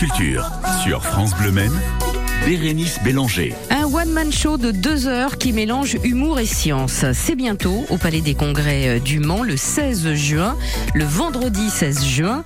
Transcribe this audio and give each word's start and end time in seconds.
Culture 0.00 0.48
sur 0.84 1.04
France 1.04 1.34
Bleu 1.34 1.50
Maine, 1.50 1.72
Bérénice 2.46 3.02
Bélanger. 3.02 3.52
Un 3.68 3.84
one-man 3.86 4.30
show 4.30 4.56
de 4.56 4.70
deux 4.70 5.08
heures 5.08 5.38
qui 5.38 5.52
mélange 5.52 5.96
humour 6.04 6.38
et 6.38 6.46
science. 6.46 7.04
C'est 7.14 7.34
bientôt 7.34 7.84
au 7.90 7.96
Palais 7.96 8.20
des 8.20 8.34
Congrès 8.34 8.86
euh, 8.86 8.98
du 9.00 9.18
Mans 9.18 9.42
le 9.42 9.56
16 9.56 10.14
juin, 10.14 10.56
le 10.94 11.04
vendredi 11.04 11.68
16 11.68 12.04
juin. 12.04 12.44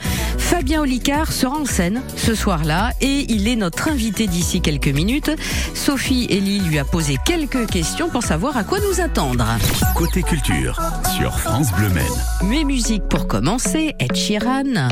Fabien 0.53 0.83
Olicard 0.83 1.33
sera 1.33 1.57
en 1.57 1.65
scène 1.65 2.03
ce 2.15 2.35
soir-là 2.35 2.91
et 3.01 3.25
il 3.33 3.49
est 3.49 3.57
notre 3.57 3.89
invité 3.89 4.27
d'ici 4.27 4.61
quelques 4.61 4.89
minutes. 4.89 5.31
Sophie 5.73 6.27
Elie 6.31 6.61
lui 6.61 6.79
a 6.79 6.85
posé 6.85 7.17
quelques 7.25 7.67
questions 7.71 8.11
pour 8.11 8.23
savoir 8.23 8.59
à 8.59 8.63
quoi 8.63 8.79
nous 8.81 9.01
attendre. 9.01 9.47
Côté 9.95 10.23
culture 10.23 10.79
sur 11.17 11.39
France 11.39 11.73
Bleu 11.73 11.89
Maine. 11.89 12.51
Mes 12.51 12.65
musiques 12.65 13.09
pour 13.09 13.29
commencer, 13.29 13.97
Ed 13.99 14.15
Sheeran, 14.15 14.89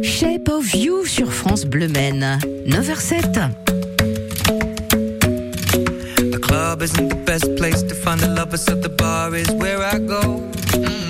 Shape 0.00 0.48
of 0.48 0.72
You 0.76 1.04
sur 1.04 1.32
France 1.32 1.64
Bleu 1.64 1.88
Maine, 1.88 2.38
9h07. 2.68 3.50
The 6.30 6.38
club 6.40 6.82
isn't 6.82 7.08
the 7.08 7.24
best 7.26 7.52
place 7.56 7.82
to 7.82 7.96
find 7.96 8.20
the 8.20 8.28
lovers, 8.28 8.62
so 8.64 8.76
the 8.76 8.88
bar 8.88 9.34
is 9.34 9.50
where 9.54 9.82
I 9.82 9.98
go. 9.98 10.40
Me 10.78 10.86
and 10.86 11.09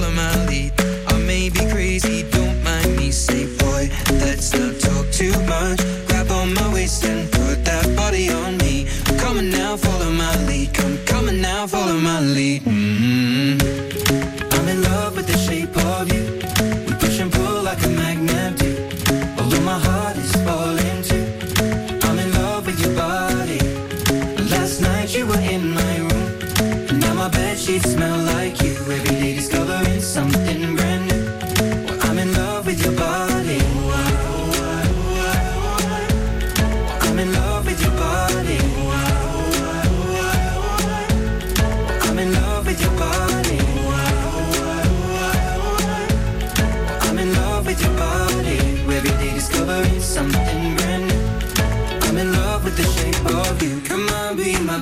My 6.55 6.73
waist 6.73 7.05
and 7.05 7.31
put 7.31 7.63
that 7.63 7.95
body 7.95 8.29
on 8.29 8.57
me. 8.57 8.85
Come 9.19 9.37
on 9.37 9.49
now, 9.49 9.77
follow 9.77 10.11
my 10.11 10.35
lead. 10.47 10.73
Come, 10.73 11.29
on 11.29 11.39
now, 11.39 11.65
follow 11.67 11.97
my 11.97 12.19
lead. 12.19 12.80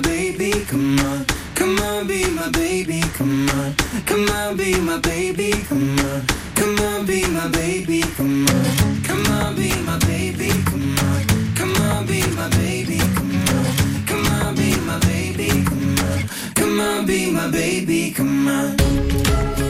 Baby. 0.00 0.52
Come 0.66 0.98
on. 1.00 1.24
Come 1.54 1.78
on, 1.78 2.06
be 2.06 2.28
my 2.30 2.48
baby. 2.50 3.00
Come 3.14 3.48
on. 3.50 3.74
Come 4.06 4.28
on, 4.28 4.56
be 4.56 4.78
my 4.80 4.98
baby. 4.98 5.52
Come 5.68 5.98
on. 5.98 6.26
Come 6.54 6.78
on, 6.80 7.06
be 7.06 7.26
my 7.28 7.48
baby. 7.48 8.02
Come 8.16 8.46
on. 8.46 9.02
Come 9.04 9.26
on, 9.26 9.56
be 9.56 9.70
my 9.84 9.98
baby. 9.98 10.50
Come 10.64 10.98
on. 10.98 11.54
Come 11.54 11.76
on, 11.76 12.06
be 12.06 12.20
my 12.36 12.48
baby. 12.50 12.98
Come 12.98 13.34
on. 13.48 14.06
Come 14.06 14.26
on, 14.26 14.54
be 14.56 14.76
my 14.86 14.98
baby. 15.00 15.48
Come 15.64 15.98
on. 15.98 16.28
Come 16.54 16.80
on, 16.80 17.06
be 17.06 17.30
my 17.30 17.50
baby. 17.50 18.10
Come 18.12 18.48
on. 18.48 18.76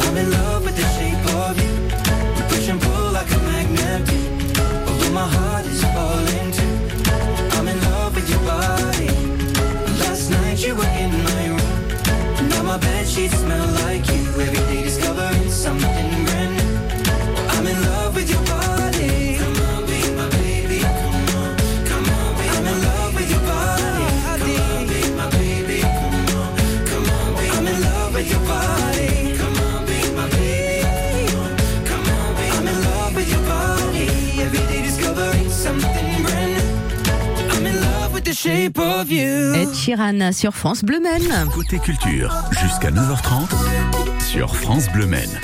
I'm 0.02 0.16
in 0.16 0.30
love 0.30 0.64
with 0.64 0.76
the 0.76 1.00
shape 38.42 38.78
of 38.78 39.10
you. 39.10 39.54
Ed 39.54 39.74
Sheeran 39.74 40.32
sur 40.32 40.54
France 40.54 40.82
Bleu 40.82 40.98
Maine. 40.98 41.46
Côté 41.54 41.78
culture 41.78 42.34
jusqu'à 42.52 42.90
9h30 42.90 43.50
sur 44.20 44.56
France 44.56 44.88
Bleu 44.94 45.06
Maine. 45.06 45.38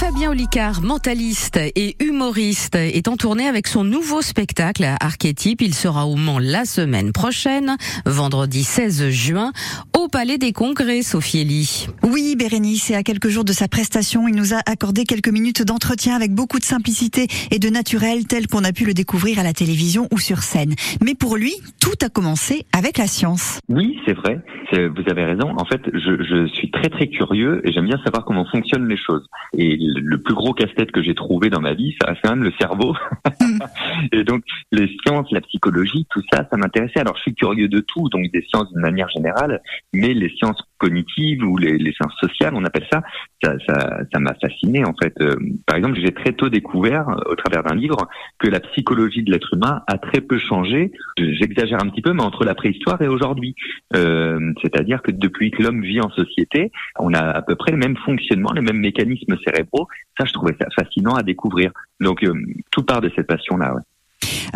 Fabien 0.00 0.30
Olicard, 0.30 0.80
mentaliste 0.80 1.60
et 1.76 1.94
humoriste, 2.02 2.74
est 2.74 3.06
en 3.06 3.18
tournée 3.18 3.46
avec 3.46 3.66
son 3.66 3.84
nouveau 3.84 4.22
spectacle 4.22 4.86
Archétype. 4.98 5.60
Il 5.60 5.74
sera 5.74 6.06
au 6.06 6.16
Mans 6.16 6.38
la 6.38 6.64
semaine 6.64 7.12
prochaine, 7.12 7.76
vendredi 8.06 8.64
16 8.64 9.10
juin, 9.10 9.52
au 9.94 10.08
Palais 10.08 10.38
des 10.38 10.52
Congrès, 10.52 11.02
Sophie 11.02 11.42
Elie. 11.42 11.86
Oui, 12.02 12.34
Bérénice, 12.34 12.90
et 12.90 12.94
à 12.94 13.02
quelques 13.02 13.28
jours 13.28 13.44
de 13.44 13.52
sa 13.52 13.68
prestation, 13.68 14.26
il 14.26 14.34
nous 14.36 14.54
a 14.54 14.60
accordé 14.64 15.04
quelques 15.04 15.28
minutes 15.28 15.66
d'entretien 15.66 16.16
avec 16.16 16.32
beaucoup 16.32 16.58
de 16.58 16.64
simplicité 16.64 17.26
et 17.50 17.58
de 17.58 17.68
naturel 17.68 18.26
tel 18.26 18.46
qu'on 18.46 18.64
a 18.64 18.72
pu 18.72 18.86
le 18.86 18.94
découvrir 18.94 19.38
à 19.38 19.42
la 19.42 19.52
télévision 19.52 20.08
ou 20.12 20.18
sur 20.18 20.38
scène. 20.38 20.76
Mais 21.04 21.14
pour 21.14 21.36
lui, 21.36 21.52
tout 21.78 21.98
a 22.02 22.08
commencé 22.08 22.64
avec 22.74 22.96
la 22.96 23.06
science. 23.06 23.60
Oui, 23.68 23.98
c'est 24.06 24.14
vrai. 24.14 24.40
Vous 24.72 25.10
avez 25.10 25.24
raison. 25.24 25.52
En 25.58 25.64
fait, 25.64 25.82
je, 25.92 26.22
je 26.22 26.46
suis 26.54 26.70
très 26.70 26.88
très 26.88 27.08
curieux 27.08 27.60
et 27.64 27.72
j'aime 27.72 27.86
bien 27.86 27.98
savoir 28.04 28.24
comment 28.24 28.46
fonctionnent 28.46 28.88
les 28.88 28.96
choses. 28.96 29.26
Et 29.58 29.76
le 29.96 30.18
plus 30.18 30.34
gros 30.34 30.52
casse-tête 30.52 30.92
que 30.92 31.02
j'ai 31.02 31.14
trouvé 31.14 31.50
dans 31.50 31.60
ma 31.60 31.74
vie, 31.74 31.94
ça 32.00 32.08
reste 32.08 32.20
quand 32.22 32.30
même 32.30 32.44
le 32.44 32.52
cerveau. 32.60 32.94
et 34.12 34.24
donc 34.24 34.42
les 34.72 34.88
sciences, 35.02 35.30
la 35.30 35.40
psychologie, 35.40 36.06
tout 36.10 36.22
ça, 36.32 36.46
ça 36.50 36.56
m'intéressait. 36.56 37.00
Alors 37.00 37.16
je 37.16 37.22
suis 37.22 37.34
curieux 37.34 37.68
de 37.68 37.80
tout, 37.80 38.08
donc 38.08 38.30
des 38.32 38.42
sciences 38.42 38.70
d'une 38.72 38.82
manière 38.82 39.08
générale, 39.08 39.60
mais 39.92 40.14
les 40.14 40.30
sciences 40.30 40.62
cognitives 40.78 41.44
ou 41.44 41.56
les, 41.58 41.76
les 41.78 41.92
sciences 41.92 42.14
sociales, 42.18 42.54
on 42.54 42.64
appelle 42.64 42.86
ça, 42.90 43.02
ça, 43.42 43.54
ça, 43.68 43.98
ça 44.12 44.18
m'a 44.18 44.34
fasciné 44.34 44.84
en 44.84 44.94
fait. 45.00 45.14
Euh, 45.20 45.36
par 45.66 45.76
exemple, 45.76 45.98
j'ai 46.00 46.12
très 46.12 46.32
tôt 46.32 46.48
découvert, 46.48 47.08
euh, 47.08 47.32
au 47.32 47.36
travers 47.36 47.62
d'un 47.62 47.74
livre, 47.74 48.08
que 48.38 48.48
la 48.48 48.60
psychologie 48.60 49.22
de 49.22 49.30
l'être 49.30 49.54
humain 49.54 49.82
a 49.86 49.98
très 49.98 50.20
peu 50.20 50.38
changé. 50.38 50.90
J'exagère 51.18 51.82
un 51.82 51.88
petit 51.88 52.02
peu, 52.02 52.12
mais 52.12 52.22
entre 52.22 52.44
la 52.44 52.54
préhistoire 52.54 53.00
et 53.02 53.08
aujourd'hui. 53.08 53.54
Euh, 53.94 54.52
C'est-à-dire 54.62 55.02
que 55.02 55.10
depuis 55.10 55.50
que 55.50 55.62
l'homme 55.62 55.82
vit 55.82 56.00
en 56.00 56.10
société, 56.10 56.72
on 56.98 57.12
a 57.12 57.20
à 57.20 57.42
peu 57.42 57.56
près 57.56 57.72
le 57.72 57.78
même 57.78 57.96
fonctionnement, 57.98 58.52
les 58.52 58.62
mêmes 58.62 58.80
mécanismes 58.80 59.36
cérébraux. 59.44 59.79
Ça, 60.18 60.24
je 60.24 60.32
trouvais 60.32 60.56
ça 60.60 60.66
fascinant 60.78 61.14
à 61.14 61.22
découvrir. 61.22 61.72
Donc, 62.00 62.22
euh, 62.24 62.32
tout 62.70 62.82
part 62.82 63.00
de 63.00 63.10
cette 63.14 63.26
passion-là. 63.26 63.74
Ouais. 63.74 63.82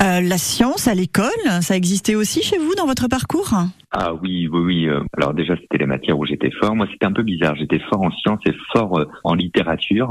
Euh, 0.01 0.21
la 0.21 0.39
science 0.39 0.89
à 0.89 0.95
l'école, 0.95 1.29
ça 1.61 1.77
existait 1.77 2.15
aussi 2.17 2.43
chez 2.43 2.59
vous 2.59 2.75
dans 2.75 2.87
votre 2.87 3.09
parcours? 3.09 3.53
Ah 3.93 4.13
oui, 4.15 4.49
oui, 4.49 4.61
oui. 4.61 4.89
euh, 4.89 5.01
Alors 5.17 5.35
déjà, 5.35 5.55
c'était 5.57 5.79
les 5.79 5.87
matières 5.87 6.19
où 6.19 6.27
j'étais 6.27 6.51
fort. 6.51 6.75
Moi, 6.75 6.89
c'était 6.93 7.07
un 7.07 7.13
peu 7.13 7.23
bizarre. 7.23 7.55
J'étais 7.55 7.79
fort 7.79 8.03
en 8.03 8.11
sciences 8.11 8.41
et 8.47 8.53
fort 8.73 9.01
en 9.23 9.35
littérature. 9.35 10.11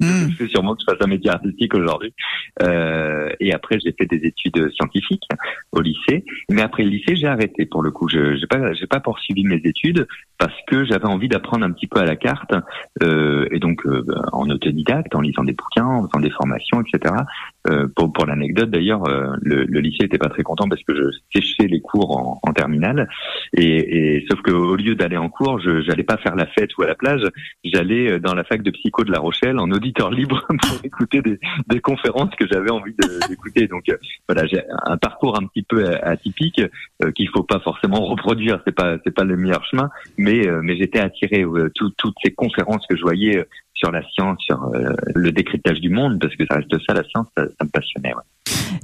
Hmm. 0.00 0.28
C'est 0.38 0.48
sûrement 0.48 0.74
que 0.74 0.82
je 0.86 0.92
fasse 0.92 1.02
un 1.02 1.08
métier 1.08 1.30
artistique 1.30 1.74
aujourd'hui. 1.74 2.12
Euh, 2.62 3.30
et 3.40 3.54
après, 3.54 3.78
j'ai 3.82 3.94
fait 3.98 4.06
des 4.06 4.26
études 4.26 4.70
scientifiques 4.74 5.26
Mais 6.50 6.62
après 6.62 6.82
le 6.82 6.90
lycée, 6.90 7.16
j'ai 7.16 7.26
arrêté 7.26 7.66
pour 7.66 7.82
le 7.82 7.90
coup. 7.90 8.08
Je 8.08 8.36
j'ai 8.36 8.46
pas, 8.46 8.72
j'ai 8.72 8.86
pas 8.86 9.00
poursuivi 9.00 9.44
mes 9.44 9.60
études 9.64 10.06
parce 10.38 10.54
que 10.66 10.84
j'avais 10.84 11.06
envie 11.06 11.28
d'apprendre 11.28 11.64
un 11.64 11.72
petit 11.72 11.86
peu 11.86 12.00
à 12.00 12.04
la 12.04 12.16
carte. 12.16 12.52
Euh, 13.02 13.46
et 13.50 13.58
donc, 13.58 13.86
euh, 13.86 14.02
bah, 14.06 14.22
en 14.32 14.48
autodidacte, 14.50 15.14
en 15.14 15.20
lisant 15.20 15.44
des 15.44 15.52
bouquins, 15.52 15.86
en 15.86 16.06
faisant 16.06 16.20
des 16.20 16.30
formations, 16.30 16.82
etc. 16.82 17.14
Euh, 17.66 17.88
pour 17.96 18.12
pour 18.12 18.26
l'anecdote, 18.26 18.70
d'ailleurs, 18.70 19.08
euh, 19.08 19.34
le, 19.40 19.64
le 19.64 19.80
lycée 19.80 20.04
était 20.04 20.18
pas 20.18 20.28
très 20.28 20.42
content 20.42 20.68
parce 20.68 20.82
que 20.82 20.94
je 20.94 21.02
séchais 21.34 21.66
les 21.66 21.80
cours 21.80 22.14
en, 22.16 22.38
en 22.42 22.52
terminale. 22.52 23.08
Et, 23.56 24.16
et 24.18 24.26
sauf 24.30 24.42
que 24.42 24.50
au 24.52 24.76
lieu 24.76 24.94
d'aller 24.94 25.16
en 25.16 25.30
cours, 25.30 25.58
je 25.60 25.80
j'allais 25.80 26.02
pas 26.02 26.18
faire 26.18 26.36
la 26.36 26.46
fête 26.46 26.76
ou 26.76 26.82
à 26.82 26.86
la 26.86 26.94
plage. 26.94 27.22
J'allais 27.64 28.12
euh, 28.12 28.18
dans 28.20 28.34
la 28.34 28.44
fac 28.44 28.62
de 28.62 28.70
psycho 28.70 29.04
de 29.04 29.10
La 29.10 29.18
Rochelle 29.18 29.58
en 29.58 29.70
auditeur 29.70 30.10
libre 30.10 30.42
pour 30.48 30.78
écouter 30.84 31.22
des, 31.22 31.38
des 31.68 31.80
conférences 31.80 32.34
que 32.36 32.46
j'avais 32.46 32.70
envie 32.70 32.94
d'écouter. 33.28 33.66
Donc 33.66 33.88
euh, 33.88 33.96
voilà, 34.28 34.46
j'ai 34.46 34.60
un 34.84 34.98
parcours 34.98 35.38
un 35.40 35.46
petit 35.46 35.62
peu 35.62 35.86
atypique 36.02 36.60
qu'il 37.14 37.28
faut 37.30 37.44
pas 37.44 37.60
forcément 37.60 38.04
reproduire. 38.04 38.60
C'est 38.66 38.74
pas 38.74 38.98
c'est 39.04 39.14
pas 39.14 39.24
le 39.24 39.36
meilleur 39.38 39.64
chemin, 39.64 39.88
mais 40.18 40.46
mais 40.62 40.76
j'étais 40.76 40.98
attiré 41.00 41.44
tout- 41.74 41.92
toutes 41.96 42.16
ces 42.22 42.32
conférences 42.32 42.86
que 42.86 42.96
je 42.96 43.02
voyais 43.02 43.44
sur 43.74 43.90
la 43.90 44.02
science, 44.10 44.38
sur 44.40 44.62
euh, 44.74 44.94
le 45.14 45.32
décryptage 45.32 45.80
du 45.80 45.90
monde, 45.90 46.18
parce 46.20 46.34
que 46.36 46.44
ça 46.46 46.56
reste 46.56 46.74
ça 46.86 46.94
la 46.94 47.04
science, 47.04 47.26
ça, 47.36 47.44
ça 47.44 47.64
me 47.64 47.68
passionnait. 47.70 48.14
ouais. 48.14 48.22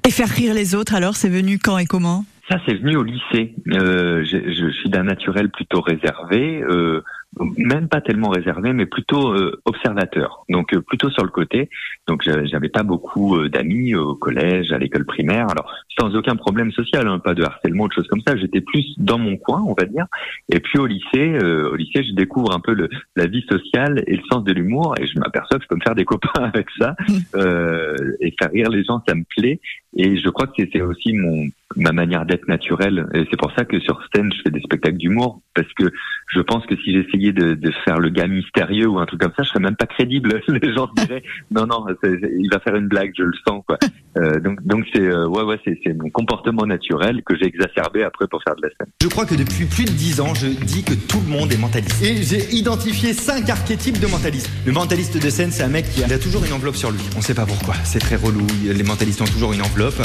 Et 0.07 0.11
faire 0.11 0.29
rire 0.29 0.55
les 0.55 0.75
autres, 0.75 0.95
alors 0.95 1.15
c'est 1.17 1.29
venu 1.29 1.59
quand 1.59 1.79
et 1.79 1.87
comment? 1.87 2.25
Ça, 2.51 2.59
c'est 2.67 2.75
venu 2.75 2.97
au 2.97 3.05
lycée. 3.05 3.55
Euh, 3.69 4.25
je, 4.25 4.53
je 4.53 4.71
suis 4.73 4.91
d'un 4.91 5.05
naturel 5.05 5.51
plutôt 5.51 5.81
réservé, 5.81 6.63
euh, 6.69 7.03
même 7.39 7.89
pas 7.89 8.01
tellement 8.01 8.29
réservé, 8.29 8.73
mais 8.73 8.87
plutôt 8.87 9.33
euh, 9.33 9.61
observateur. 9.65 10.45
Donc 10.49 10.75
euh, 10.75 10.81
plutôt 10.81 11.11
sur 11.11 11.25
le 11.25 11.31
côté. 11.31 11.69
Donc 12.09 12.23
j'avais 12.25 12.69
pas 12.69 12.83
beaucoup 12.83 13.37
euh, 13.37 13.49
d'amis 13.49 13.95
au 13.95 14.15
collège, 14.15 14.73
à 14.73 14.79
l'école 14.79 15.05
primaire. 15.05 15.49
Alors 15.51 15.73
sans 15.99 16.15
aucun 16.17 16.37
problème 16.37 16.73
social, 16.73 17.07
hein, 17.07 17.19
pas 17.19 17.35
de 17.35 17.43
harcèlement, 17.43 17.87
de 17.87 17.93
choses 17.93 18.09
comme 18.09 18.23
ça. 18.27 18.37
J'étais 18.37 18.61
plus 18.61 18.95
dans 18.99 19.19
mon 19.19 19.37
coin, 19.37 19.63
on 19.67 19.75
va 19.79 19.87
dire. 19.87 20.07
Et 20.53 20.61
puis 20.61 20.79
au 20.79 20.87
lycée, 20.87 21.39
euh, 21.43 21.71
au 21.71 21.77
lycée, 21.77 22.03
je 22.03 22.15
découvre 22.15 22.53
un 22.53 22.61
peu 22.61 22.73
le, 22.73 22.89
la 23.17 23.27
vie 23.27 23.45
sociale 23.49 24.03
et 24.07 24.17
le 24.17 24.23
sens 24.31 24.43
de 24.45 24.53
l'humour, 24.53 24.95
et 24.99 25.07
je 25.07 25.19
m'aperçois 25.19 25.59
que 25.59 25.65
je 25.65 25.69
peux 25.69 25.77
me 25.77 25.83
faire 25.83 25.95
des 25.95 26.05
copains 26.05 26.31
avec 26.43 26.67
ça 26.79 26.97
euh, 27.37 27.95
et 28.21 28.35
faire 28.39 28.51
rire 28.51 28.71
les 28.71 28.85
gens, 28.85 29.03
ça 29.07 29.15
me 29.15 29.25
plaît. 29.37 29.61
Et 29.97 30.17
je 30.17 30.29
crois 30.31 30.47
que 30.47 30.63
c'est 30.73 30.83
aussi 30.83 31.13
mon 31.13 31.47
ma 31.77 31.93
manière 31.93 32.27
d'être 32.27 32.49
naturelle. 32.49 33.07
Et 33.15 33.25
c'est 33.31 33.39
pour 33.39 33.53
ça 33.53 33.65
que 33.65 33.79
sur 33.81 34.01
scène, 34.15 34.33
je 34.33 34.43
fais 34.43 34.51
des 34.51 34.61
spectacles 34.61 34.97
d'humour, 34.97 35.41
parce 35.55 35.73
que 35.75 35.93
je 36.29 36.41
pense 36.41 36.67
que 36.67 36.77
si 36.77 36.93
j'essayais 36.93 37.33
de, 37.33 37.71
faire 37.85 37.99
le 37.99 38.09
gars 38.09 38.27
mystérieux 38.27 38.89
ou 38.89 38.99
un 38.99 39.07
truc 39.07 39.21
comme 39.21 39.33
ça, 39.37 39.45
je 39.45 39.49
serais 39.49 39.61
même 39.61 39.77
pas 39.77 39.87
crédible. 39.87 40.41
Les 40.49 40.75
gens 40.75 40.89
diraient 40.97 41.23
non, 41.51 41.67
non, 41.67 41.87
il 42.03 42.49
va 42.51 42.59
faire 42.61 42.75
une 42.75 42.89
blague, 42.89 43.13
je 43.17 43.23
le 43.23 43.33
sens. 43.47 43.63
Quoi. 43.67 43.79
Euh, 44.19 44.41
donc, 44.41 44.63
donc 44.65 44.85
c'est 44.93 45.01
euh, 45.01 45.29
ouais, 45.29 45.43
ouais, 45.43 45.61
c'est 45.65 45.95
mon 45.95 46.11
comportement 46.11 46.67
naturel 46.67 47.23
que 47.25 47.37
j'ai 47.37 47.47
exacerbé 47.47 48.03
après 48.03 48.27
pour 48.27 48.43
faire 48.43 48.57
de 48.57 48.63
la 48.63 48.69
scène. 48.69 48.93
Je 49.03 49.09
crois 49.09 49.25
que 49.25 49.35
depuis 49.35 49.67
plus 49.67 49.85
de 49.85 49.91
10 49.91 50.21
ans, 50.21 50.35
je 50.35 50.49
dis 50.49 50.83
que 50.83 50.95
tout 50.95 51.21
le 51.21 51.33
monde 51.33 51.53
est 51.53 51.59
mentaliste. 51.59 52.03
Et 52.03 52.23
j'ai 52.23 52.53
identifié 52.55 53.13
5 53.13 53.49
archétypes 53.49 54.01
de 54.01 54.07
mentalistes. 54.09 54.51
Le 54.67 54.73
mentaliste 54.73 55.23
de 55.23 55.31
scène, 55.31 55.51
c'est 55.53 55.63
un 55.63 55.69
mec 55.69 55.87
qui 55.91 56.03
a 56.03 56.19
toujours 56.19 56.45
une 56.45 56.53
enveloppe 56.53 56.77
sur 56.77 56.91
lui. 56.91 57.01
On 57.17 57.21
sait 57.21 57.35
pas 57.35 57.47
pourquoi. 57.47 57.75
C'est 57.85 58.01
très 58.01 58.17
relou. 58.17 58.47
Les 58.65 58.83
mentalistes 58.83 59.23
ont 59.23 59.27
toujours 59.27 59.53
une 59.53 59.63
enveloppe. 59.63 60.03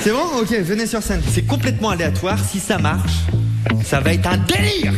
C'est 0.00 0.12
bon? 0.12 0.40
Ok, 0.40 0.52
venez 0.52 0.86
sur 0.86 0.99
scène. 1.00 1.22
C'est 1.30 1.46
complètement 1.46 1.90
aléatoire. 1.90 2.38
Si 2.38 2.58
ça 2.58 2.78
marche, 2.78 3.12
ça 3.84 4.00
va 4.00 4.12
être 4.12 4.26
un 4.26 4.38
délire 4.38 4.94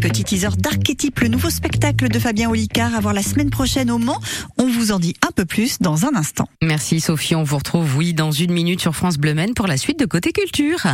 Petit 0.00 0.24
teaser 0.24 0.48
d'Archétype, 0.58 1.20
le 1.20 1.28
nouveau 1.28 1.50
spectacle 1.50 2.08
de 2.08 2.18
Fabien 2.18 2.50
Olicard 2.50 2.94
à 2.94 3.00
voir 3.00 3.14
la 3.14 3.22
semaine 3.22 3.50
prochaine 3.50 3.90
au 3.90 3.98
Mans. 3.98 4.20
On 4.58 4.68
vous 4.68 4.92
en 4.92 4.98
dit 4.98 5.14
un 5.26 5.32
peu 5.32 5.44
plus 5.44 5.78
dans 5.80 6.04
un 6.04 6.14
instant. 6.14 6.48
Merci 6.62 7.00
Sophie, 7.00 7.34
on 7.34 7.42
vous 7.42 7.56
retrouve 7.56 7.96
oui 7.96 8.14
dans 8.14 8.30
une 8.30 8.52
minute 8.52 8.80
sur 8.80 8.94
France 8.94 9.16
Bleu 9.16 9.34
Maine 9.34 9.54
pour 9.54 9.66
la 9.66 9.76
suite 9.76 9.98
de 9.98 10.04
Côté 10.04 10.32
Culture. 10.32 10.86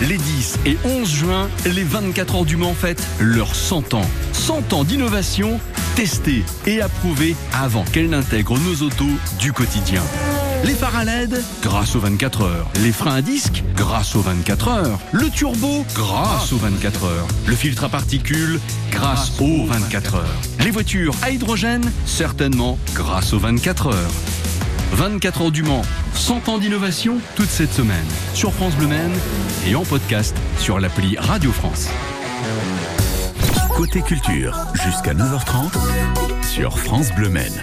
Les 0.00 0.16
10 0.16 0.58
et 0.66 0.76
11 0.84 1.12
juin, 1.12 1.48
les 1.66 1.82
24 1.82 2.36
heures 2.36 2.44
du 2.44 2.56
Mans 2.56 2.74
fêtent 2.74 3.06
leurs 3.18 3.54
100 3.54 3.94
ans. 3.94 4.08
100 4.32 4.72
ans 4.72 4.84
d'innovation 4.84 5.58
testée 5.96 6.44
et 6.66 6.80
approuvée 6.80 7.34
avant 7.52 7.84
qu'elle 7.84 8.10
n'intègre 8.10 8.58
nos 8.58 8.86
autos 8.86 9.10
du 9.40 9.52
quotidien. 9.52 10.02
Les 10.64 10.74
phares 10.74 10.96
à 10.96 11.04
LED, 11.04 11.42
grâce 11.62 11.94
aux 11.94 12.00
24 12.00 12.42
heures. 12.42 12.66
Les 12.82 12.92
freins 12.92 13.14
à 13.16 13.22
disque, 13.22 13.62
grâce 13.74 14.16
aux 14.16 14.20
24 14.20 14.68
heures. 14.68 14.98
Le 15.12 15.30
turbo, 15.30 15.84
grâce 15.94 16.52
aux 16.52 16.56
24 16.58 17.04
heures. 17.04 17.26
Le 17.46 17.54
filtre 17.54 17.84
à 17.84 17.88
particules, 17.88 18.60
grâce 18.90 19.40
aux 19.40 19.66
24 19.66 20.16
heures. 20.16 20.36
Les 20.60 20.70
voitures 20.70 21.14
à 21.22 21.30
hydrogène, 21.30 21.90
certainement 22.06 22.78
grâce 22.94 23.32
aux 23.32 23.38
24 23.38 23.88
heures. 23.88 24.10
24 24.92 25.42
heures 25.42 25.50
du 25.50 25.62
Mans, 25.62 25.82
100 26.14 26.48
ans 26.48 26.58
d'innovation 26.58 27.18
toute 27.36 27.50
cette 27.50 27.72
semaine 27.72 27.96
sur 28.34 28.52
France 28.52 28.74
Bleu 28.74 28.88
Maine 28.88 29.12
et 29.66 29.74
en 29.74 29.84
podcast 29.84 30.36
sur 30.58 30.80
l'appli 30.80 31.16
Radio 31.18 31.52
France. 31.52 31.88
Côté 33.76 34.02
culture, 34.02 34.58
jusqu'à 34.74 35.14
9h30 35.14 35.72
sur 36.42 36.78
France 36.78 37.10
Bleu 37.14 37.28
Maine. 37.28 37.62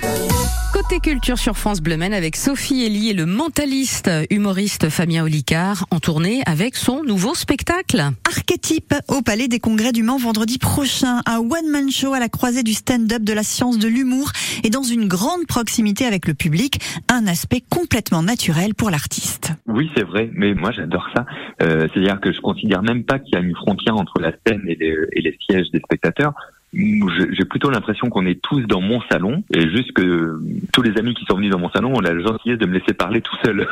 Côté 0.87 0.99
Culture 0.99 1.39
sur 1.39 1.57
France 1.57 1.81
Bleu 1.81 1.95
avec 1.99 2.35
Sophie 2.35 2.85
Elie 2.85 3.09
et 3.09 3.13
le 3.13 3.25
mentaliste 3.25 4.11
humoriste 4.29 4.89
Fabien 4.89 5.23
Olicard 5.23 5.87
en 5.89 5.99
tournée 5.99 6.43
avec 6.45 6.75
son 6.75 7.03
nouveau 7.03 7.33
spectacle. 7.33 8.03
Archétype 8.27 8.93
au 9.07 9.23
Palais 9.23 9.47
des 9.47 9.59
Congrès 9.59 9.93
du 9.93 10.03
Mans 10.03 10.19
vendredi 10.19 10.59
prochain. 10.59 11.21
Un 11.25 11.39
one-man 11.39 11.89
show 11.89 12.13
à 12.13 12.19
la 12.19 12.29
croisée 12.29 12.61
du 12.61 12.73
stand-up, 12.73 13.23
de 13.23 13.33
la 13.33 13.41
science, 13.41 13.79
de 13.79 13.87
l'humour 13.87 14.31
et 14.63 14.69
dans 14.69 14.83
une 14.83 15.07
grande 15.07 15.47
proximité 15.47 16.05
avec 16.05 16.27
le 16.27 16.35
public. 16.35 16.79
Un 17.11 17.25
aspect 17.25 17.63
complètement 17.67 18.21
naturel 18.21 18.75
pour 18.75 18.91
l'artiste. 18.91 19.53
Oui, 19.65 19.89
c'est 19.97 20.05
vrai, 20.05 20.29
mais 20.33 20.53
moi 20.53 20.71
j'adore 20.71 21.07
ça. 21.15 21.25
Euh, 21.63 21.87
C'est-à-dire 21.93 22.19
que 22.21 22.31
je 22.31 22.41
considère 22.41 22.83
même 22.83 23.05
pas 23.05 23.17
qu'il 23.17 23.33
y 23.33 23.37
a 23.37 23.41
une 23.41 23.55
frontière 23.55 23.95
entre 23.95 24.19
la 24.19 24.33
scène 24.45 24.61
et 24.67 24.75
les, 24.75 24.95
et 25.13 25.21
les 25.21 25.35
sièges 25.49 25.71
des 25.71 25.79
spectateurs. 25.79 26.33
J'ai 26.75 27.45
plutôt 27.45 27.69
l'impression 27.69 28.09
qu'on 28.09 28.25
est 28.25 28.41
tous 28.41 28.61
dans 28.63 28.81
mon 28.81 28.99
salon 29.09 29.43
et 29.53 29.61
juste 29.69 29.93
que 29.93 30.37
tous 30.73 30.81
les 30.81 30.97
amis 30.97 31.13
qui 31.13 31.23
sont 31.25 31.37
venus 31.37 31.51
dans 31.51 31.59
mon 31.59 31.69
salon 31.69 31.95
ont 31.95 32.01
la 32.01 32.19
gentillesse 32.19 32.59
de 32.59 32.65
me 32.65 32.73
laisser 32.73 32.93
parler 32.93 33.21
tout 33.21 33.35
seul. 33.45 33.67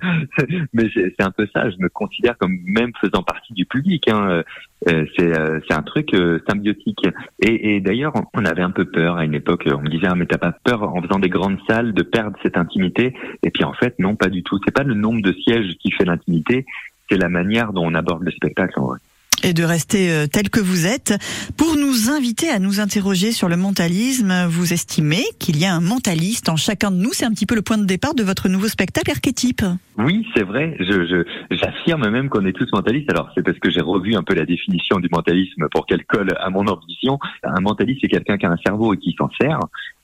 Mais 0.72 0.90
c'est 0.94 1.20
un 1.22 1.30
peu 1.30 1.46
ça. 1.54 1.68
Je 1.68 1.76
me 1.78 1.88
considère 1.88 2.38
comme 2.38 2.58
même 2.64 2.92
faisant 3.00 3.22
partie 3.22 3.52
du 3.52 3.66
public. 3.66 4.08
Hein. 4.08 4.42
Euh, 4.88 5.04
C'est 5.16 5.38
euh, 5.38 5.60
c'est 5.68 5.74
un 5.74 5.82
truc 5.82 6.14
euh, 6.14 6.38
symbiotique. 6.48 7.06
Et, 7.40 7.76
et 7.76 7.80
d'ailleurs, 7.80 8.14
on 8.32 8.44
avait 8.46 8.62
un 8.62 8.70
peu 8.70 8.86
peur 8.86 9.16
à 9.16 9.24
une 9.24 9.34
époque. 9.34 9.68
On 9.72 9.82
me 9.82 9.88
disait 9.88 10.06
ah, 10.08 10.14
mais 10.14 10.26
t'as 10.26 10.38
pas 10.38 10.52
peur 10.52 10.82
en 10.82 11.02
faisant 11.02 11.18
des 11.18 11.28
grandes 11.28 11.58
salles 11.68 11.92
de 11.92 12.02
perdre 12.02 12.38
cette 12.42 12.56
intimité? 12.56 13.14
Et 13.42 13.50
puis 13.50 13.64
en 13.64 13.74
fait, 13.74 13.98
non, 13.98 14.16
pas 14.16 14.28
du 14.28 14.42
tout. 14.42 14.58
C'est 14.64 14.74
pas 14.74 14.84
le 14.84 14.94
nombre 14.94 15.20
de 15.20 15.32
sièges 15.32 15.74
qui 15.78 15.90
fait 15.90 16.06
l'intimité. 16.06 16.64
C'est 17.10 17.18
la 17.18 17.28
manière 17.28 17.72
dont 17.72 17.84
on 17.84 17.94
aborde 17.94 18.22
le 18.22 18.30
spectacle. 18.30 18.78
En 18.78 18.86
vrai. 18.86 18.98
Et 19.42 19.54
de 19.54 19.64
rester 19.64 20.10
euh, 20.10 20.26
tel 20.26 20.50
que 20.50 20.60
vous 20.60 20.86
êtes. 20.86 21.14
Pour 21.56 21.76
nous 21.76 22.10
inviter 22.10 22.50
à 22.50 22.58
nous 22.58 22.78
interroger 22.78 23.32
sur 23.32 23.48
le 23.48 23.56
mentalisme, 23.56 24.46
vous 24.48 24.72
estimez 24.72 25.22
qu'il 25.38 25.58
y 25.58 25.64
a 25.64 25.74
un 25.74 25.80
mentaliste 25.80 26.48
en 26.50 26.56
chacun 26.56 26.90
de 26.90 26.96
nous? 26.96 27.12
C'est 27.12 27.24
un 27.24 27.30
petit 27.30 27.46
peu 27.46 27.54
le 27.54 27.62
point 27.62 27.78
de 27.78 27.86
départ 27.86 28.14
de 28.14 28.22
votre 28.22 28.48
nouveau 28.48 28.68
spectacle 28.68 29.10
Archétype. 29.10 29.62
Oui, 29.96 30.26
c'est 30.34 30.42
vrai. 30.42 30.76
Je, 30.78 31.06
je, 31.06 31.56
j'affirme 31.56 32.08
même 32.10 32.28
qu'on 32.28 32.44
est 32.44 32.52
tous 32.52 32.68
mentalistes. 32.72 33.10
Alors, 33.10 33.30
c'est 33.34 33.42
parce 33.42 33.58
que 33.58 33.70
j'ai 33.70 33.80
revu 33.80 34.14
un 34.14 34.22
peu 34.22 34.34
la 34.34 34.44
définition 34.44 34.98
du 34.98 35.08
mentalisme 35.10 35.68
pour 35.72 35.86
qu'elle 35.86 36.04
colle 36.04 36.30
à 36.38 36.50
mon 36.50 36.66
ambition. 36.66 37.18
Un 37.42 37.60
mentaliste, 37.60 38.00
c'est 38.02 38.08
quelqu'un 38.08 38.36
qui 38.36 38.46
a 38.46 38.50
un 38.50 38.58
cerveau 38.64 38.94
et 38.94 38.98
qui 38.98 39.14
s'en 39.18 39.30
sert. 39.40 39.58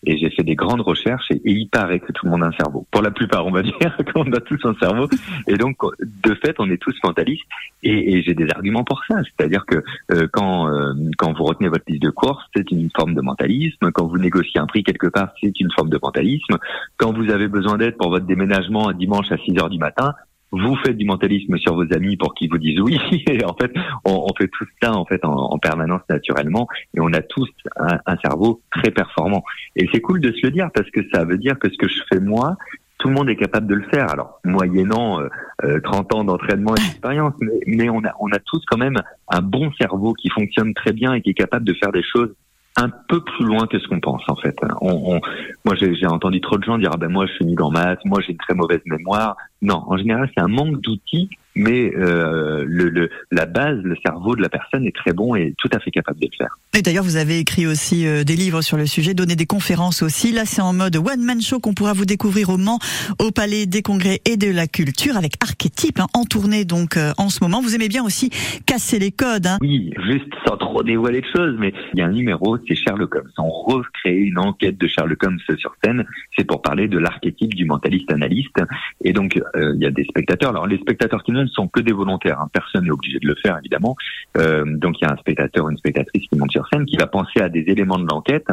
Et 0.04 0.18
j'ai 0.18 0.30
fait 0.30 0.42
des 0.42 0.54
grandes 0.54 0.80
recherches 0.80 1.30
et, 1.30 1.40
il 1.44 1.68
paraît 1.68 2.00
que 2.00 2.12
tout 2.12 2.26
le 2.26 2.30
monde 2.32 2.42
a 2.42 2.46
un 2.46 2.52
cerveau. 2.52 2.86
Pour 2.90 3.02
la 3.02 3.10
plupart, 3.10 3.46
on 3.46 3.50
va 3.50 3.62
dire 3.64 3.96
qu'on 4.12 4.30
a 4.32 4.40
tous 4.40 4.60
un 4.64 4.74
cerveau 4.74 5.08
et 5.46 5.56
donc 5.56 5.76
de 6.00 6.34
fait, 6.34 6.54
on 6.58 6.70
est 6.70 6.80
tous 6.80 6.96
mentalistes 7.04 7.44
et, 7.82 8.16
et 8.16 8.22
j'ai 8.22 8.34
des 8.34 8.48
arguments 8.50 8.84
pour 8.84 9.02
ça. 9.08 9.16
C'est-à-dire 9.24 9.64
que 9.66 9.82
euh, 10.12 10.28
quand 10.32 10.68
euh, 10.68 10.92
quand 11.18 11.32
vous 11.32 11.44
retenez 11.44 11.68
votre 11.68 11.84
liste 11.88 12.02
de 12.02 12.10
courses, 12.10 12.44
c'est 12.54 12.70
une 12.70 12.90
forme 12.96 13.14
de 13.14 13.20
mentalisme. 13.20 13.90
Quand 13.92 14.06
vous 14.06 14.18
négociez 14.18 14.60
un 14.60 14.66
prix 14.66 14.84
quelque 14.84 15.08
part, 15.08 15.32
c'est 15.40 15.58
une 15.60 15.70
forme 15.72 15.90
de 15.90 15.98
mentalisme. 16.02 16.58
Quand 16.96 17.12
vous 17.12 17.30
avez 17.30 17.48
besoin 17.48 17.78
d'aide 17.78 17.96
pour 17.96 18.10
votre 18.10 18.26
déménagement 18.26 18.88
un 18.88 18.94
dimanche 18.94 19.30
à 19.32 19.38
6 19.38 19.58
heures 19.58 19.70
du 19.70 19.78
matin, 19.78 20.14
vous 20.52 20.76
faites 20.76 20.96
du 20.96 21.04
mentalisme 21.04 21.56
sur 21.58 21.74
vos 21.74 21.92
amis 21.92 22.16
pour 22.16 22.34
qu'ils 22.34 22.50
vous 22.50 22.58
disent 22.58 22.80
oui. 22.80 22.98
Et 23.28 23.44
en 23.44 23.54
fait, 23.54 23.72
on, 24.04 24.26
on 24.30 24.34
fait 24.36 24.48
tout 24.48 24.66
ça 24.82 24.92
en 24.92 25.04
fait 25.04 25.24
en, 25.24 25.34
en, 25.34 25.58
permanence 25.58 26.02
naturellement, 26.08 26.68
et 26.94 27.00
on 27.00 27.12
a 27.12 27.20
tous 27.20 27.48
un, 27.76 27.98
un 28.06 28.16
cerveau 28.18 28.60
très 28.70 28.90
performant. 28.90 29.42
Et 29.74 29.88
c'est 29.92 30.00
cool 30.00 30.20
de 30.20 30.32
se 30.32 30.46
le 30.46 30.52
dire 30.52 30.68
parce 30.74 30.90
que 30.90 31.00
ça 31.12 31.24
veut 31.24 31.38
dire 31.38 31.58
que 31.58 31.68
ce 31.70 31.76
que 31.76 31.88
je 31.88 32.00
fais 32.10 32.20
moi, 32.20 32.56
tout 32.98 33.08
le 33.08 33.14
monde 33.14 33.28
est 33.28 33.36
capable 33.36 33.66
de 33.66 33.74
le 33.74 33.84
faire. 33.92 34.10
Alors, 34.10 34.40
moyennant 34.44 35.20
euh, 35.64 35.80
30 35.80 36.14
ans 36.14 36.24
d'entraînement 36.24 36.74
et 36.74 36.80
d'expérience, 36.80 37.34
mais, 37.40 37.60
mais 37.66 37.90
on 37.90 38.04
a 38.04 38.12
on 38.20 38.30
a 38.32 38.38
tous 38.38 38.62
quand 38.66 38.78
même 38.78 39.02
un 39.28 39.42
bon 39.42 39.70
cerveau 39.80 40.14
qui 40.14 40.28
fonctionne 40.30 40.74
très 40.74 40.92
bien 40.92 41.14
et 41.14 41.22
qui 41.22 41.30
est 41.30 41.34
capable 41.34 41.64
de 41.64 41.74
faire 41.74 41.92
des 41.92 42.02
choses 42.02 42.34
un 42.76 42.90
peu 43.08 43.22
plus 43.22 43.44
loin 43.44 43.66
que 43.66 43.78
ce 43.78 43.88
qu'on 43.88 44.00
pense 44.00 44.22
en 44.28 44.36
fait. 44.36 44.56
On, 44.80 45.16
on, 45.16 45.20
moi 45.64 45.74
j'ai 45.76 46.06
entendu 46.06 46.40
trop 46.40 46.58
de 46.58 46.64
gens 46.64 46.78
dire 46.78 46.90
ah 46.92 46.98
ben 46.98 47.10
moi 47.10 47.26
je 47.26 47.32
suis 47.32 47.46
nul 47.46 47.60
en 47.62 47.70
maths, 47.70 48.04
moi 48.04 48.20
j'ai 48.20 48.32
une 48.32 48.38
très 48.38 48.54
mauvaise 48.54 48.82
mémoire. 48.84 49.36
Non, 49.62 49.82
en 49.86 49.96
général 49.96 50.30
c'est 50.34 50.42
un 50.42 50.48
manque 50.48 50.80
d'outils 50.80 51.30
mais 51.56 51.92
euh, 51.96 52.64
le, 52.68 52.90
le, 52.90 53.10
la 53.32 53.46
base, 53.46 53.80
le 53.82 53.96
cerveau 54.04 54.36
de 54.36 54.42
la 54.42 54.48
personne 54.48 54.86
est 54.86 54.94
très 54.94 55.12
bon 55.12 55.34
et 55.34 55.54
tout 55.58 55.70
à 55.72 55.80
fait 55.80 55.90
capable 55.90 56.20
de 56.20 56.26
le 56.30 56.36
faire. 56.36 56.58
Et 56.76 56.82
d'ailleurs, 56.82 57.04
vous 57.04 57.16
avez 57.16 57.38
écrit 57.38 57.66
aussi 57.66 58.06
euh, 58.06 58.22
des 58.22 58.36
livres 58.36 58.60
sur 58.60 58.76
le 58.76 58.84
sujet, 58.84 59.14
donné 59.14 59.34
des 59.34 59.46
conférences 59.46 60.02
aussi. 60.02 60.32
Là, 60.32 60.44
c'est 60.44 60.60
en 60.60 60.74
mode 60.74 60.96
one-man 60.96 61.40
show 61.40 61.58
qu'on 61.58 61.72
pourra 61.72 61.94
vous 61.94 62.04
découvrir 62.04 62.50
au 62.50 62.58
Mans, 62.58 62.78
au 63.18 63.30
Palais 63.30 63.64
des 63.64 63.80
Congrès 63.80 64.20
et 64.26 64.36
de 64.36 64.50
la 64.50 64.66
Culture, 64.66 65.16
avec 65.16 65.32
Archétype, 65.42 65.98
hein, 65.98 66.06
en 66.12 66.24
tournée 66.24 66.66
donc 66.66 66.98
euh, 66.98 67.12
en 67.16 67.30
ce 67.30 67.42
moment. 67.42 67.62
Vous 67.62 67.74
aimez 67.74 67.88
bien 67.88 68.04
aussi 68.04 68.30
casser 68.66 68.98
les 68.98 69.10
codes. 69.10 69.46
Hein. 69.46 69.56
Oui, 69.62 69.90
juste 70.06 70.30
sans 70.46 70.58
trop 70.58 70.82
dévoiler 70.82 71.22
de 71.22 71.26
choses, 71.34 71.56
mais 71.58 71.72
il 71.94 72.00
y 72.00 72.02
a 72.02 72.06
un 72.06 72.12
numéro, 72.12 72.58
c'est 72.68 72.74
Sherlock 72.74 73.14
Holmes. 73.14 73.30
On 73.38 73.48
recrée 73.48 74.16
une 74.16 74.38
enquête 74.38 74.76
de 74.76 74.86
Sherlock 74.86 75.22
Holmes 75.22 75.38
sur 75.56 75.74
scène. 75.82 76.04
C'est 76.36 76.44
pour 76.44 76.60
parler 76.60 76.88
de 76.88 76.98
l'archétype 76.98 77.54
du 77.54 77.64
mentaliste 77.64 78.12
analyste. 78.12 78.56
Et 79.02 79.14
donc, 79.14 79.40
euh, 79.54 79.72
il 79.74 79.82
y 79.82 79.86
a 79.86 79.90
des 79.90 80.04
spectateurs. 80.04 80.50
Alors, 80.50 80.66
les 80.66 80.78
spectateurs 80.78 81.22
qui 81.22 81.32
viennent 81.32 81.48
sont 81.48 81.68
que 81.68 81.80
des 81.80 81.92
volontaires. 81.92 82.40
Hein. 82.40 82.48
Personne 82.52 82.84
n'est 82.84 82.90
obligé 82.90 83.18
de 83.18 83.26
le 83.26 83.34
faire, 83.36 83.58
évidemment. 83.58 83.96
Euh, 84.36 84.64
donc 84.66 84.96
il 85.00 85.04
y 85.04 85.08
a 85.08 85.12
un 85.12 85.16
spectateur, 85.16 85.68
une 85.68 85.76
spectatrice 85.78 86.24
qui 86.28 86.38
monte 86.38 86.52
sur 86.52 86.66
scène, 86.68 86.84
qui 86.86 86.96
va 86.96 87.06
penser 87.06 87.40
à 87.40 87.48
des 87.48 87.64
éléments 87.68 87.98
de 87.98 88.06
l'enquête, 88.06 88.46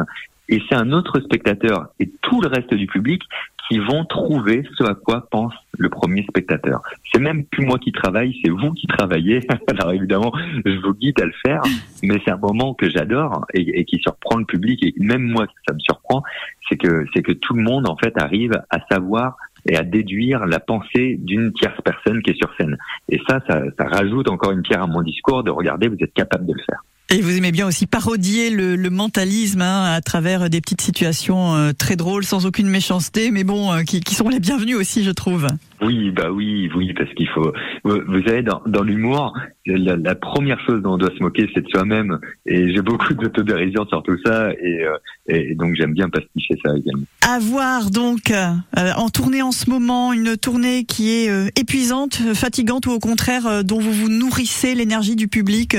et 0.48 0.62
c'est 0.68 0.74
un 0.74 0.92
autre 0.92 1.20
spectateur 1.20 1.88
et 2.00 2.10
tout 2.20 2.40
le 2.40 2.48
reste 2.48 2.74
du 2.74 2.86
public 2.86 3.22
qui 3.68 3.78
vont 3.78 4.04
trouver 4.04 4.62
ce 4.76 4.84
à 4.84 4.94
quoi 4.94 5.26
pense 5.30 5.54
le 5.78 5.88
premier 5.88 6.22
spectateur. 6.24 6.82
C'est 7.10 7.20
même 7.20 7.44
plus 7.46 7.64
moi 7.64 7.78
qui 7.78 7.92
travaille, 7.92 8.38
c'est 8.44 8.50
vous 8.50 8.72
qui 8.72 8.86
travaillez. 8.86 9.40
Alors 9.68 9.92
évidemment, 9.92 10.32
je 10.66 10.78
vous 10.82 10.92
guide 10.92 11.18
à 11.20 11.24
le 11.24 11.32
faire, 11.44 11.62
mais 12.02 12.20
c'est 12.24 12.30
un 12.30 12.36
moment 12.36 12.74
que 12.74 12.90
j'adore 12.90 13.46
et, 13.54 13.80
et, 13.80 13.84
qui 13.86 13.98
surprend 14.00 14.36
le 14.36 14.44
public 14.44 14.82
et 14.84 14.92
même 14.98 15.22
moi 15.22 15.46
ça 15.66 15.72
me 15.74 15.78
surprend, 15.78 16.22
c'est 16.68 16.76
que 16.76 17.06
c'est 17.14 17.22
que 17.22 17.32
tout 17.32 17.54
le 17.54 17.62
monde 17.62 17.88
en 17.88 17.96
fait 17.96 18.12
arrive 18.20 18.52
à 18.68 18.80
savoir 18.90 19.36
et 19.66 19.76
à 19.76 19.82
déduire 19.82 20.46
la 20.46 20.60
pensée 20.60 21.16
d'une 21.20 21.52
tierce 21.52 21.78
personne 21.84 22.22
qui 22.22 22.30
est 22.30 22.36
sur 22.36 22.52
scène. 22.58 22.76
Et 23.08 23.20
ça, 23.28 23.40
ça, 23.48 23.84
rajoute 23.84 24.28
encore 24.30 24.52
une 24.52 24.62
pierre 24.62 24.82
à 24.82 24.86
mon 24.86 25.02
discours 25.02 25.42
de 25.42 25.50
regarder, 25.50 25.88
vous 25.88 25.96
êtes 26.00 26.14
capable 26.14 26.46
de 26.46 26.52
le 26.52 26.62
faire. 26.64 26.82
Et 27.10 27.20
vous 27.20 27.36
aimez 27.36 27.52
bien 27.52 27.66
aussi 27.66 27.86
parodier 27.86 28.50
le, 28.50 28.76
le 28.76 28.90
mentalisme 28.90 29.60
hein, 29.60 29.92
à 29.92 30.00
travers 30.00 30.48
des 30.48 30.60
petites 30.60 30.80
situations 30.80 31.54
euh, 31.54 31.72
très 31.72 31.96
drôles, 31.96 32.24
sans 32.24 32.46
aucune 32.46 32.68
méchanceté, 32.68 33.30
mais 33.30 33.44
bon, 33.44 33.72
euh, 33.72 33.82
qui, 33.82 34.00
qui, 34.00 34.14
sont 34.14 34.28
les 34.30 34.40
bienvenues 34.40 34.74
aussi, 34.74 35.04
je 35.04 35.10
trouve. 35.10 35.46
Oui, 35.84 36.10
bah 36.10 36.30
oui, 36.30 36.70
oui, 36.74 36.92
parce 36.94 37.12
qu'il 37.14 37.28
faut. 37.28 37.52
Vous, 37.84 38.22
savez, 38.26 38.42
dans, 38.42 38.82
l'humour, 38.82 39.34
la, 39.66 40.14
première 40.14 40.58
chose 40.66 40.82
dont 40.82 40.94
on 40.94 40.98
doit 40.98 41.10
se 41.16 41.22
moquer, 41.22 41.48
c'est 41.54 41.60
de 41.60 41.68
soi-même. 41.68 42.18
Et 42.46 42.72
j'ai 42.74 42.82
beaucoup 42.82 43.12
d'autodérision 43.14 43.86
sur 43.86 44.02
tout 44.02 44.16
ça, 44.24 44.52
et, 44.52 44.84
euh, 44.84 45.54
donc 45.56 45.74
j'aime 45.74 45.92
bien 45.92 46.08
pasticher 46.08 46.54
ça 46.64 46.72
également. 46.76 47.04
À 47.22 47.38
voir 47.38 47.90
donc 47.90 48.30
euh, 48.30 48.90
en 48.96 49.08
tournée 49.08 49.42
en 49.42 49.52
ce 49.52 49.68
moment, 49.68 50.12
une 50.12 50.36
tournée 50.36 50.84
qui 50.84 51.10
est 51.10 51.30
euh, 51.30 51.48
épuisante, 51.56 52.14
fatigante, 52.34 52.86
ou 52.86 52.90
au 52.90 53.00
contraire 53.00 53.64
dont 53.64 53.78
vous 53.78 53.92
vous 53.92 54.08
nourrissez 54.08 54.74
l'énergie 54.74 55.16
du 55.16 55.28
public 55.28 55.76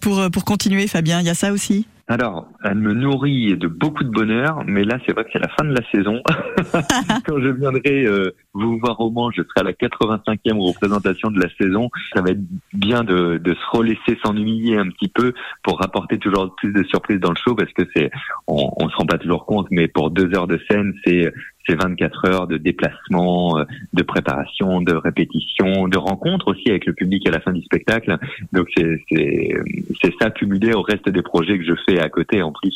pour 0.00 0.22
pour 0.32 0.44
continuer, 0.44 0.86
Fabien. 0.86 1.20
Il 1.20 1.26
y 1.26 1.30
a 1.30 1.34
ça 1.34 1.52
aussi? 1.52 1.86
Alors, 2.06 2.48
elle 2.62 2.74
me 2.74 2.92
nourrit 2.92 3.56
de 3.56 3.66
beaucoup 3.66 4.04
de 4.04 4.10
bonheur, 4.10 4.62
mais 4.66 4.84
là, 4.84 4.98
c'est 5.06 5.12
vrai 5.14 5.24
que 5.24 5.30
c'est 5.32 5.38
la 5.38 5.48
fin 5.48 5.64
de 5.64 5.72
la 5.72 5.80
saison. 5.90 6.22
Quand 7.26 7.40
je 7.40 7.48
viendrai 7.48 8.04
euh, 8.04 8.34
vous 8.52 8.78
voir 8.78 9.00
au 9.00 9.10
Mans, 9.10 9.30
je 9.30 9.40
serai 9.42 9.60
à 9.60 9.62
la 9.62 9.72
85e 9.72 10.58
représentation 10.58 11.30
de 11.30 11.40
la 11.40 11.48
saison. 11.58 11.88
Ça 12.14 12.20
va 12.20 12.32
être 12.32 12.42
bien 12.74 13.04
de, 13.04 13.38
de 13.38 13.54
se 13.54 13.76
relaisser 13.76 14.18
s'ennuyer 14.22 14.76
un 14.76 14.90
petit 14.90 15.08
peu 15.08 15.32
pour 15.62 15.78
rapporter 15.78 16.18
toujours 16.18 16.54
plus 16.56 16.72
de 16.74 16.82
surprises 16.84 17.20
dans 17.20 17.30
le 17.30 17.36
show, 17.42 17.54
parce 17.54 17.72
que 17.72 17.84
c'est, 17.96 18.10
on, 18.48 18.70
on 18.76 18.88
se 18.90 18.96
rend 18.96 19.06
pas 19.06 19.18
toujours 19.18 19.46
compte, 19.46 19.68
mais 19.70 19.88
pour 19.88 20.10
deux 20.10 20.34
heures 20.36 20.46
de 20.46 20.60
scène, 20.68 20.92
c'est 21.06 21.32
c'est 21.66 21.80
24 21.80 22.28
heures 22.28 22.46
de 22.46 22.58
déplacement, 22.58 23.58
euh, 23.58 23.64
de 23.92 24.02
préparation, 24.02 24.80
de 24.80 24.94
répétition, 24.94 25.88
de 25.88 25.98
rencontre 25.98 26.48
aussi 26.48 26.68
avec 26.68 26.86
le 26.86 26.92
public 26.92 27.26
à 27.26 27.30
la 27.30 27.40
fin 27.40 27.52
du 27.52 27.62
spectacle. 27.62 28.16
Donc 28.52 28.68
c'est 28.76 30.12
ça 30.20 30.30
cumulé 30.30 30.72
au 30.72 30.82
reste 30.82 31.08
des 31.08 31.22
projets 31.22 31.58
que 31.58 31.64
je 31.64 31.74
fais 31.86 32.00
à 32.00 32.08
côté 32.08 32.42
en 32.42 32.52
plus. 32.52 32.74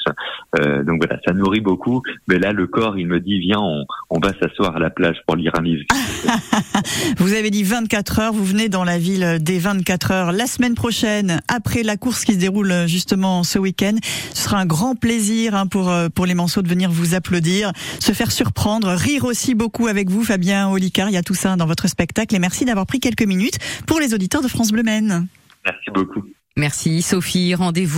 Euh, 0.59 0.83
donc 0.85 1.02
voilà, 1.04 1.21
ça 1.26 1.33
nourrit 1.33 1.61
beaucoup. 1.61 2.02
Mais 2.28 2.38
là, 2.38 2.52
le 2.52 2.66
corps, 2.66 2.99
il 2.99 3.07
me 3.07 3.21
dit 3.21 3.38
viens, 3.38 3.61
on, 4.11 4.18
va 4.21 4.33
s'asseoir 4.40 4.76
à 4.76 4.78
la 4.78 4.90
plage 4.90 5.16
pour 5.26 5.37
lire 5.37 5.52
un 5.59 5.62
livre. 5.62 5.85
vous 7.18 7.35
avez 7.35 7.50
dit 7.50 7.62
24 7.62 8.21
heures. 8.21 8.33
Vous 8.33 8.45
venez 8.45 8.68
dans 8.68 8.85
la 8.85 8.99
ville 8.99 9.38
des 9.40 9.59
24 9.59 10.11
heures 10.11 10.33
la 10.33 10.47
semaine 10.47 10.75
prochaine 10.75 11.40
après 11.49 11.83
la 11.83 11.97
course 11.97 12.25
qui 12.25 12.35
se 12.35 12.38
déroule 12.38 12.73
justement 12.87 13.42
ce 13.42 13.59
week-end. 13.59 13.95
Ce 14.35 14.45
sera 14.45 14.59
un 14.59 14.66
grand 14.66 14.95
plaisir 14.95 15.54
hein, 15.54 15.66
pour 15.66 15.92
pour 16.14 16.26
les 16.26 16.35
Manceaux 16.35 16.62
de 16.62 16.68
venir 16.68 16.90
vous 16.90 17.14
applaudir, 17.14 17.73
se 18.00 18.12
faire 18.12 18.33
surprendre 18.33 18.78
rire 18.87 19.25
aussi 19.25 19.55
beaucoup 19.55 19.87
avec 19.87 20.11
vous, 20.11 20.25
Fabien 20.25 20.69
Olicard. 20.69 21.11
Il 21.11 21.15
y 21.15 21.19
a 21.19 21.23
tout 21.23 21.35
ça 21.35 21.57
dans 21.57 21.67
votre 21.67 21.89
spectacle 21.89 22.35
et 22.35 22.39
merci 22.39 22.65
d'avoir 22.65 22.87
pris 22.87 23.01
quelques 23.01 23.23
minutes 23.23 23.59
pour 23.87 24.01
les 24.01 24.15
auditeurs 24.15 24.43
de 24.43 24.49
France 24.49 24.71
Bleu 24.71 24.83
Maine. 24.83 25.27
Merci 25.65 25.91
beaucoup. 25.93 26.23
Merci 26.57 27.03
Sophie, 27.03 27.55
rendez-vous 27.55 27.97